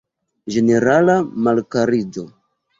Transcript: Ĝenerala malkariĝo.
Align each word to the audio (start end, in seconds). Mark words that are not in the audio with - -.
Ĝenerala 0.55 1.19
malkariĝo. 1.49 2.29